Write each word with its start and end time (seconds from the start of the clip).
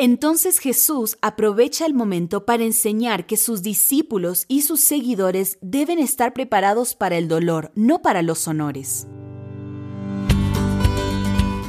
Entonces 0.00 0.60
Jesús 0.60 1.18
aprovecha 1.22 1.84
el 1.84 1.92
momento 1.92 2.46
para 2.46 2.62
enseñar 2.62 3.26
que 3.26 3.36
sus 3.36 3.64
discípulos 3.64 4.44
y 4.46 4.62
sus 4.62 4.78
seguidores 4.78 5.58
deben 5.60 5.98
estar 5.98 6.34
preparados 6.34 6.94
para 6.94 7.16
el 7.16 7.26
dolor, 7.26 7.72
no 7.74 8.00
para 8.00 8.22
los 8.22 8.46
honores. 8.46 9.08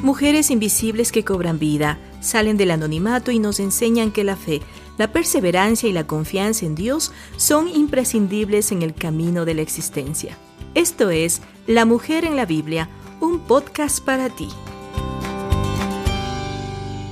Mujeres 0.03 0.51
invisibles 0.51 1.11
que 1.11 1.25
cobran 1.25 1.57
vida, 1.57 1.97
salen 2.21 2.55
del 2.55 2.69
anonimato 2.69 3.31
y 3.31 3.39
nos 3.39 3.59
enseñan 3.59 4.11
que 4.11 4.23
la 4.23 4.35
fe, 4.35 4.61
la 4.99 5.11
perseverancia 5.11 5.89
y 5.89 5.91
la 5.91 6.05
confianza 6.05 6.67
en 6.67 6.75
Dios 6.75 7.11
son 7.35 7.67
imprescindibles 7.67 8.71
en 8.71 8.83
el 8.83 8.93
camino 8.93 9.43
de 9.43 9.55
la 9.55 9.63
existencia. 9.63 10.37
Esto 10.75 11.09
es 11.09 11.41
La 11.65 11.85
Mujer 11.85 12.25
en 12.25 12.35
la 12.35 12.45
Biblia, 12.45 12.89
un 13.21 13.39
podcast 13.39 14.05
para 14.05 14.29
ti. 14.29 14.49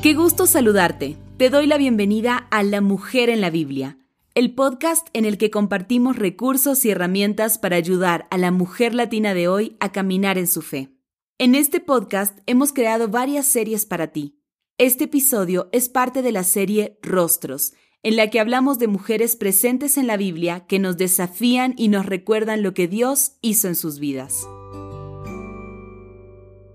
Qué 0.08 0.14
gusto 0.14 0.46
saludarte. 0.46 1.18
Te 1.36 1.50
doy 1.50 1.68
la 1.68 1.78
bienvenida 1.78 2.38
a 2.50 2.64
La 2.64 2.80
Mujer 2.80 3.30
en 3.30 3.42
la 3.42 3.50
Biblia, 3.50 3.98
el 4.36 4.56
podcast 4.56 5.06
en 5.12 5.26
el 5.26 5.38
que 5.38 5.52
compartimos 5.52 6.16
recursos 6.16 6.86
y 6.86 6.92
herramientas 6.92 7.58
para 7.58 7.76
ayudar 7.76 8.26
a 8.32 8.38
la 8.38 8.52
mujer 8.52 8.96
latina 8.96 9.34
de 9.34 9.50
hoy 9.50 9.76
a 9.82 9.92
caminar 9.92 10.38
en 10.38 10.48
su 10.48 10.62
fe. 10.62 10.94
En 11.38 11.56
este 11.56 11.82
podcast 11.82 12.40
hemos 12.46 12.72
creado 12.72 13.10
varias 13.10 13.48
series 13.48 13.86
para 13.86 14.14
ti. 14.14 14.40
Este 14.78 15.04
episodio 15.04 15.68
es 15.74 15.90
parte 15.90 16.22
de 16.22 16.32
la 16.32 16.46
serie 16.46 16.98
Rostros, 17.02 17.74
en 18.02 18.16
la 18.16 18.30
que 18.30 18.40
hablamos 18.40 18.80
de 18.80 18.88
mujeres 18.88 19.36
presentes 19.36 19.98
en 19.98 20.08
la 20.08 20.16
Biblia 20.16 20.68
que 20.68 20.80
nos 20.80 20.96
desafían 20.96 21.74
y 21.76 21.90
nos 21.90 22.06
recuerdan 22.06 22.64
lo 22.64 22.74
que 22.74 22.88
Dios 22.88 23.34
hizo 23.42 23.68
en 23.68 23.76
sus 23.76 24.00
vidas. 24.00 24.48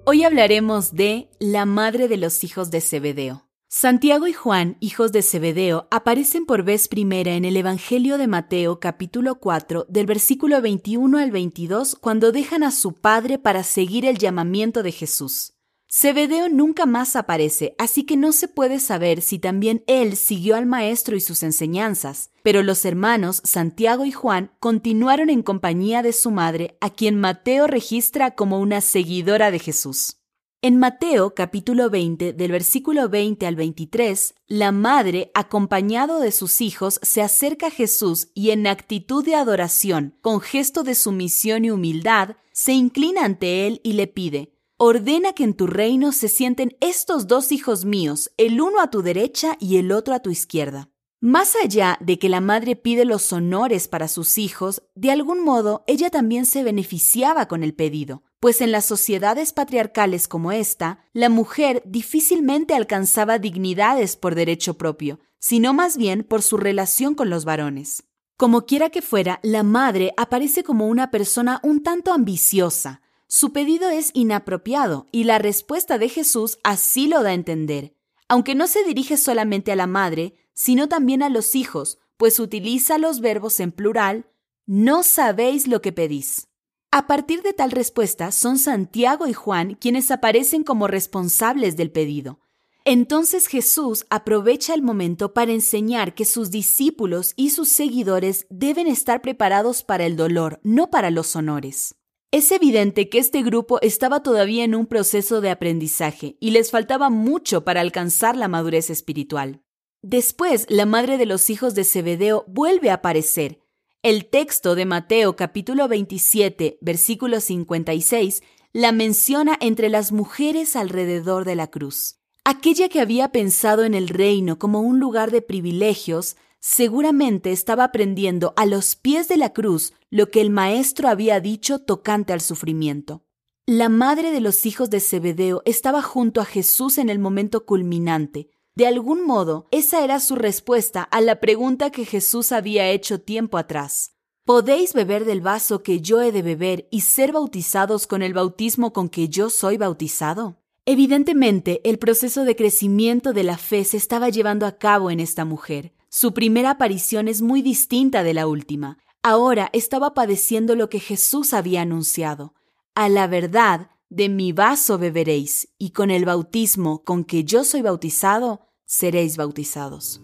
Hoy 0.05 0.24
hablaremos 0.24 0.95
de 0.95 1.30
la 1.38 1.65
madre 1.65 2.09
de 2.09 2.16
los 2.16 2.43
hijos 2.43 2.73
de 2.73 2.80
Zebedeo. 2.80 3.47
Santiago 3.69 4.27
y 4.27 4.33
Juan, 4.33 4.77
hijos 4.80 5.12
de 5.12 5.23
Zebedeo, 5.23 5.87
aparecen 5.93 6.45
por 6.45 6.65
vez 6.65 6.88
primera 6.88 7.34
en 7.34 7.45
el 7.45 7.56
Evangelio 7.56 8.19
de 8.19 8.27
Mateo 8.27 8.80
capítulo 8.80 9.37
4 9.37 9.87
del 9.88 10.07
versículo 10.07 10.60
21 10.60 11.18
al 11.18 11.30
22 11.30 11.95
cuando 11.95 12.32
dejan 12.32 12.65
a 12.65 12.73
su 12.73 12.95
padre 12.95 13.38
para 13.38 13.63
seguir 13.63 14.04
el 14.04 14.18
llamamiento 14.18 14.82
de 14.82 14.91
Jesús. 14.91 15.54
Zebedeo 15.95 16.48
nunca 16.48 16.87
más 16.87 17.16
aparece, 17.16 17.74
así 17.76 18.04
que 18.04 18.16
no 18.16 18.32
se 18.32 18.48
puede 18.48 18.80
saber 18.80 19.21
si 19.21 19.38
también 19.38 19.85
él 19.87 20.16
siguió 20.16 20.57
al 20.57 20.65
Maestro 20.65 21.16
y 21.16 21.21
sus 21.21 21.43
enseñanzas, 21.43 22.30
pero 22.43 22.62
los 22.62 22.87
hermanos 22.87 23.43
Santiago 23.45 24.07
y 24.07 24.10
Juan 24.10 24.52
continuaron 24.59 25.29
en 25.29 25.43
compañía 25.43 26.02
de 26.02 26.15
su 26.15 26.30
madre, 26.30 26.79
a 26.80 26.88
quien 26.88 27.20
Mateo 27.20 27.66
registra 27.66 28.30
como 28.30 28.59
una 28.59 28.80
seguidora 28.80 29.51
de 29.51 29.59
Jesús. 29.59 30.16
En 30.63 30.79
Mateo 30.79 31.35
capítulo 31.35 31.90
20, 31.90 32.32
del 32.32 32.52
versículo 32.52 33.10
20 33.10 33.46
al 33.46 33.57
23, 33.57 34.35
la 34.46 34.73
madre, 34.73 35.30
acompañado 35.35 36.20
de 36.20 36.32
sus 36.32 36.63
hijos, 36.63 37.01
se 37.02 37.20
acerca 37.20 37.66
a 37.66 37.70
Jesús 37.70 38.29
y 38.32 38.52
en 38.52 38.66
actitud 38.66 39.23
de 39.26 39.35
adoración, 39.35 40.16
con 40.23 40.40
gesto 40.40 40.85
de 40.85 40.95
sumisión 40.95 41.66
y 41.66 41.70
humildad, 41.70 42.37
se 42.51 42.73
inclina 42.73 43.26
ante 43.26 43.66
él 43.66 43.82
y 43.85 43.93
le 43.93 44.07
pide, 44.07 44.52
ordena 44.85 45.33
que 45.33 45.45
en 45.45 45.55
tu 45.55 45.69
reino 45.69 46.11
se 46.11 46.27
sienten 46.27 46.77
estos 46.80 47.29
dos 47.29 47.52
hijos 47.52 47.85
míos, 47.85 48.33
el 48.37 48.61
uno 48.61 48.80
a 48.80 48.91
tu 48.91 49.01
derecha 49.01 49.57
y 49.61 49.77
el 49.77 49.93
otro 49.93 50.13
a 50.13 50.19
tu 50.19 50.30
izquierda. 50.30 50.91
Más 51.21 51.55
allá 51.55 51.99
de 52.01 52.19
que 52.19 52.29
la 52.29 52.41
madre 52.41 52.75
pide 52.75 53.05
los 53.05 53.33
honores 53.33 53.87
para 53.87 54.09
sus 54.09 54.38
hijos, 54.38 54.83
de 54.97 55.13
algún 55.13 55.45
modo 55.45 55.85
ella 55.87 56.10
también 56.10 56.47
se 56.47 56.65
beneficiaba 56.65 57.47
con 57.47 57.63
el 57.63 57.75
pedido, 57.75 58.25
pues 58.41 58.60
en 58.60 58.73
las 58.73 58.85
sociedades 58.85 59.53
patriarcales 59.53 60.27
como 60.27 60.51
esta, 60.51 60.99
la 61.13 61.29
mujer 61.29 61.85
difícilmente 61.87 62.75
alcanzaba 62.75 63.38
dignidades 63.38 64.16
por 64.16 64.34
derecho 64.34 64.75
propio, 64.75 65.21
sino 65.38 65.75
más 65.75 65.97
bien 65.97 66.25
por 66.25 66.43
su 66.43 66.56
relación 66.56 67.15
con 67.15 67.31
los 67.31 67.44
varones. 67.44 68.03
Como 68.37 68.66
quiera 68.66 68.91
que 68.91 69.00
fuera, 69.00 69.38
la 69.44 69.62
madre 69.62 70.12
aparece 70.16 70.65
como 70.65 70.88
una 70.88 71.12
persona 71.12 71.60
un 71.62 71.84
tanto 71.84 72.12
ambiciosa, 72.12 73.01
su 73.34 73.50
pedido 73.50 73.88
es 73.88 74.10
inapropiado 74.12 75.06
y 75.10 75.25
la 75.25 75.38
respuesta 75.38 75.97
de 75.97 76.10
Jesús 76.10 76.59
así 76.65 77.09
lo 77.09 77.22
da 77.22 77.31
a 77.31 77.32
entender, 77.32 77.97
aunque 78.28 78.54
no 78.54 78.66
se 78.66 78.84
dirige 78.84 79.16
solamente 79.16 79.72
a 79.72 79.76
la 79.76 79.87
madre, 79.87 80.34
sino 80.53 80.87
también 80.87 81.22
a 81.22 81.31
los 81.31 81.54
hijos, 81.54 81.98
pues 82.19 82.38
utiliza 82.38 82.98
los 82.98 83.21
verbos 83.21 83.59
en 83.60 83.72
plural, 83.72 84.26
no 84.66 85.03
sabéis 85.03 85.66
lo 85.66 85.81
que 85.81 85.92
pedís. 85.92 86.48
A 86.91 87.06
partir 87.06 87.41
de 87.41 87.54
tal 87.54 87.71
respuesta 87.71 88.32
son 88.32 88.59
Santiago 88.59 89.26
y 89.26 89.32
Juan 89.32 89.76
quienes 89.76 90.10
aparecen 90.10 90.62
como 90.62 90.87
responsables 90.87 91.75
del 91.78 91.91
pedido. 91.91 92.38
Entonces 92.84 93.47
Jesús 93.47 94.04
aprovecha 94.10 94.75
el 94.75 94.82
momento 94.82 95.32
para 95.32 95.53
enseñar 95.53 96.15
que 96.15 96.26
sus 96.26 96.50
discípulos 96.50 97.32
y 97.37 97.48
sus 97.48 97.71
seguidores 97.71 98.47
deben 98.50 98.88
estar 98.88 99.22
preparados 99.22 99.84
para 99.84 100.04
el 100.04 100.16
dolor, 100.16 100.60
no 100.65 100.91
para 100.91 101.10
los 101.10 101.34
honores. 101.34 101.94
Es 102.32 102.50
evidente 102.50 103.10
que 103.10 103.19
este 103.19 103.43
grupo 103.43 103.78
estaba 103.82 104.22
todavía 104.22 104.65
en 104.65 104.75
un 104.75 104.87
proceso 104.87 105.43
de 105.43 105.50
aprendizaje 105.50 106.38
y 106.41 106.53
les 106.53 106.70
faltaba 106.70 107.10
mucho 107.10 107.62
para 107.62 107.82
alcanzar 107.82 108.38
la 108.38 108.48
madurez 108.48 108.88
espiritual. 108.88 109.60
Después, 110.00 110.65
la 110.71 110.87
madre 110.87 111.19
de 111.19 111.26
los 111.26 111.50
hijos 111.50 111.75
de 111.75 111.84
Zebedeo 111.84 112.47
vuelve 112.48 112.88
a 112.88 112.94
aparecer. 112.94 113.60
El 114.03 114.25
texto 114.31 114.75
de 114.75 114.87
Mateo 114.87 115.37
capítulo 115.37 115.88
27, 115.88 116.78
versículo 116.81 117.38
56, 117.38 118.42
la 118.72 118.92
menciona 118.92 119.59
entre 119.60 119.91
las 119.91 120.10
mujeres 120.10 120.75
alrededor 120.75 121.44
de 121.44 121.54
la 121.54 121.66
cruz. 121.66 122.16
Aquella 122.47 122.88
que 122.88 123.03
había 123.03 123.28
pensado 123.28 123.84
en 123.84 123.92
el 123.92 124.09
reino 124.09 124.59
como 124.59 124.81
un 124.81 125.00
lugar 125.00 125.32
de 125.32 125.42
privilegios, 125.42 126.37
seguramente 126.62 127.50
estaba 127.50 127.84
aprendiendo 127.84 128.54
a 128.56 128.66
los 128.66 128.94
pies 128.94 129.26
de 129.26 129.36
la 129.36 129.52
cruz 129.52 129.92
lo 130.10 130.30
que 130.30 130.40
el 130.40 130.50
Maestro 130.50 131.08
había 131.08 131.40
dicho 131.40 131.80
tocante 131.80 132.32
al 132.32 132.40
sufrimiento. 132.40 133.24
La 133.66 133.88
madre 133.88 134.30
de 134.30 134.40
los 134.40 134.64
hijos 134.64 134.88
de 134.88 135.00
Zebedeo 135.00 135.62
estaba 135.64 136.02
junto 136.02 136.40
a 136.40 136.44
Jesús 136.44 136.98
en 136.98 137.08
el 137.08 137.18
momento 137.18 137.66
culminante. 137.66 138.48
De 138.76 138.86
algún 138.86 139.26
modo, 139.26 139.66
esa 139.70 140.04
era 140.04 140.20
su 140.20 140.36
respuesta 140.36 141.02
a 141.02 141.20
la 141.20 141.40
pregunta 141.40 141.90
que 141.90 142.04
Jesús 142.04 142.52
había 142.52 142.88
hecho 142.90 143.20
tiempo 143.20 143.58
atrás. 143.58 144.12
¿Podéis 144.44 144.94
beber 144.94 145.24
del 145.24 145.40
vaso 145.40 145.82
que 145.82 146.00
yo 146.00 146.22
he 146.22 146.32
de 146.32 146.42
beber 146.42 146.88
y 146.90 147.02
ser 147.02 147.32
bautizados 147.32 148.06
con 148.06 148.22
el 148.22 148.34
bautismo 148.34 148.92
con 148.92 149.08
que 149.08 149.28
yo 149.28 149.50
soy 149.50 149.76
bautizado? 149.76 150.56
Evidentemente, 150.84 151.80
el 151.88 151.98
proceso 151.98 152.44
de 152.44 152.56
crecimiento 152.56 153.32
de 153.32 153.44
la 153.44 153.58
fe 153.58 153.84
se 153.84 153.96
estaba 153.96 154.30
llevando 154.30 154.66
a 154.66 154.78
cabo 154.78 155.10
en 155.10 155.20
esta 155.20 155.44
mujer. 155.44 155.92
Su 156.14 156.34
primera 156.34 156.72
aparición 156.72 157.26
es 157.26 157.40
muy 157.40 157.62
distinta 157.62 158.22
de 158.22 158.34
la 158.34 158.46
última. 158.46 158.98
Ahora 159.22 159.70
estaba 159.72 160.12
padeciendo 160.12 160.76
lo 160.76 160.90
que 160.90 161.00
Jesús 161.00 161.54
había 161.54 161.80
anunciado. 161.80 162.52
A 162.94 163.08
la 163.08 163.26
verdad, 163.26 163.88
de 164.10 164.28
mi 164.28 164.52
vaso 164.52 164.98
beberéis, 164.98 165.68
y 165.78 165.92
con 165.92 166.10
el 166.10 166.26
bautismo 166.26 167.02
con 167.02 167.24
que 167.24 167.44
yo 167.44 167.64
soy 167.64 167.80
bautizado, 167.80 168.60
seréis 168.84 169.38
bautizados. 169.38 170.20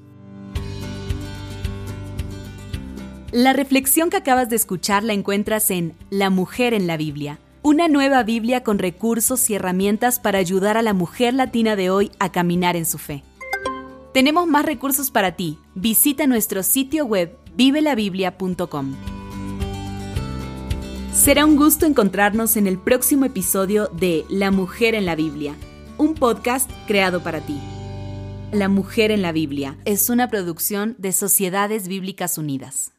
La 3.32 3.54
reflexión 3.54 4.10
que 4.10 4.18
acabas 4.18 4.50
de 4.50 4.56
escuchar 4.56 5.02
la 5.04 5.14
encuentras 5.14 5.70
en 5.70 5.94
La 6.10 6.28
mujer 6.28 6.74
en 6.74 6.86
la 6.86 6.98
Biblia, 6.98 7.38
una 7.62 7.88
nueva 7.88 8.22
Biblia 8.24 8.62
con 8.62 8.78
recursos 8.78 9.48
y 9.48 9.54
herramientas 9.54 10.20
para 10.20 10.38
ayudar 10.38 10.76
a 10.76 10.82
la 10.82 10.92
mujer 10.92 11.32
latina 11.32 11.76
de 11.76 11.88
hoy 11.88 12.10
a 12.18 12.30
caminar 12.30 12.76
en 12.76 12.84
su 12.84 12.98
fe. 12.98 13.24
Tenemos 14.12 14.46
más 14.46 14.64
recursos 14.64 15.10
para 15.10 15.36
ti. 15.36 15.58
Visita 15.74 16.26
nuestro 16.26 16.62
sitio 16.62 17.04
web 17.04 17.36
vivelabiblia.com. 17.54 18.94
Será 21.12 21.44
un 21.44 21.56
gusto 21.56 21.84
encontrarnos 21.84 22.56
en 22.56 22.66
el 22.66 22.78
próximo 22.78 23.24
episodio 23.24 23.88
de 23.88 24.24
La 24.30 24.50
Mujer 24.50 24.94
en 24.94 25.04
la 25.04 25.16
Biblia, 25.16 25.54
un 25.98 26.14
podcast 26.14 26.70
creado 26.86 27.22
para 27.22 27.40
ti. 27.40 27.58
La 28.52 28.68
Mujer 28.68 29.10
en 29.10 29.20
la 29.20 29.32
Biblia 29.32 29.76
es 29.84 30.08
una 30.10 30.28
producción 30.28 30.94
de 30.98 31.12
Sociedades 31.12 31.88
Bíblicas 31.88 32.38
Unidas. 32.38 32.92